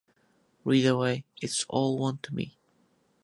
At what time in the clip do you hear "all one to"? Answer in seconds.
1.69-2.33